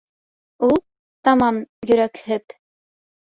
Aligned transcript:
Ул, 0.67 0.79
тамам 1.27 1.59
йөрәкһеп: 1.91 2.57